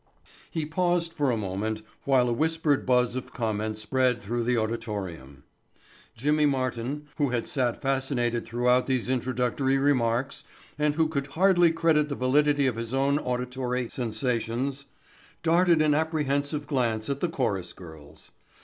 [0.49, 5.43] He paused for a moment while a whispered buzz of comment spread through the auditorium.
[6.15, 10.43] Jimmy Martin, who had sat fascinated throughout these introductory remarks
[10.79, 14.85] and who could hardly credit the validity of his own auditory sensations,
[15.43, 18.31] darted an apprehensive glance at the chorus girls.